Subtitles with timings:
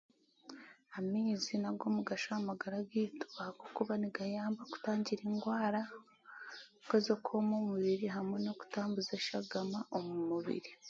[0.97, 5.81] Amaizi n'ag'omugasho aha mubiri gwaitu ahabwokuba nigayamba kutangira endwara
[6.83, 10.71] nk'ezokwomya omubiri n'ezokutambuza eshagama omu mubiri